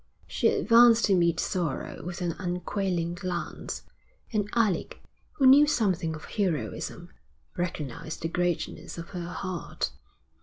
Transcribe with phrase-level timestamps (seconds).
[0.25, 3.83] She advanced to meet sorrow with an unquailing glance,
[4.33, 4.99] and Alec,
[5.33, 7.11] who knew something of heroism,
[7.55, 9.91] recognised the greatness of her heart.